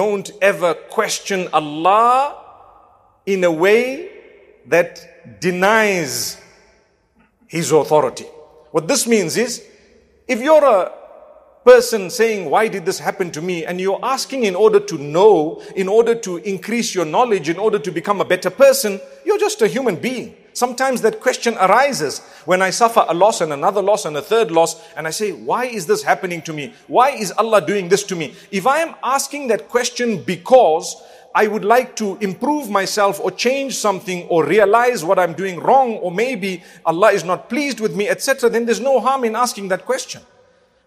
[0.00, 2.34] don't ever question Allah
[3.26, 4.08] in a way
[4.64, 6.38] that denies
[7.46, 8.24] His authority.
[8.70, 9.62] What this means is,
[10.26, 10.90] if you're a
[11.64, 13.64] person saying, why did this happen to me?
[13.64, 17.78] And you're asking in order to know, in order to increase your knowledge, in order
[17.78, 20.36] to become a better person, you're just a human being.
[20.52, 24.50] Sometimes that question arises when I suffer a loss and another loss and a third
[24.50, 26.74] loss, and I say, Why is this happening to me?
[26.88, 28.34] Why is Allah doing this to me?
[28.50, 30.96] If I am asking that question because
[31.34, 35.94] I would like to improve myself or change something or realize what I'm doing wrong,
[35.98, 39.68] or maybe Allah is not pleased with me, etc., then there's no harm in asking
[39.68, 40.22] that question.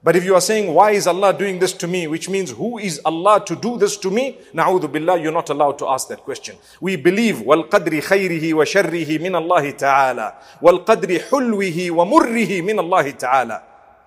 [0.03, 2.07] But if you are saying, why is Allah doing this to me?
[2.07, 4.39] Which means, who is Allah to do this to me?
[4.55, 6.57] Na'udhu billah, you're not allowed to ask that question.
[6.81, 13.63] We believe, وَالْقَدْرِ خَيْرِهِ وَشَرِّهِ مِنَ اللَّهِ تَعَالَى وَالْقَدْرِ حُلْوِهِ وَمُرِّهِ مِنَ اللَّهِ تَعَالَى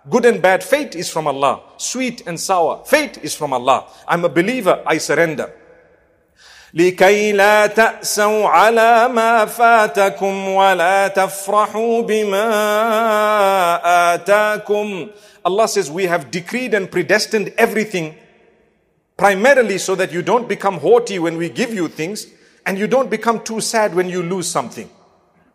[0.10, 1.62] Good and bad fate is from Allah.
[1.78, 3.86] Sweet and sour fate is from Allah.
[4.08, 5.54] I'm a believer, I surrender.
[6.74, 12.48] لكي لا تأسوا على ما فاتكم ولا تفرحوا بما
[14.14, 15.10] آتاكم
[15.44, 18.16] Allah says, We have decreed and predestined everything
[19.18, 22.28] primarily so that you don't become haughty when we give you things
[22.66, 24.90] and you don't become too sad when you lose something.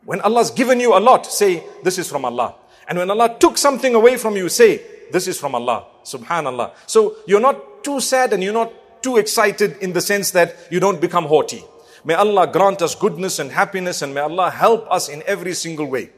[0.04, 2.56] When Allah's given you a lot, say, This is from Allah.
[2.88, 4.82] And when Allah took something away from you, say,
[5.12, 5.86] This is from Allah.
[6.04, 6.72] Subhanallah.
[6.86, 10.79] So you're not too sad and you're not too excited in the sense that you
[10.79, 11.63] don't become haughty.
[12.03, 15.85] May Allah grant us goodness and happiness and may Allah help us in every single
[15.85, 16.09] way.